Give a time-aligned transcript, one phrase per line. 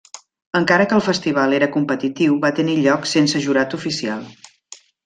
[0.59, 4.29] Encara que el festival era competitiu va tenir lloc sense jurat oficial.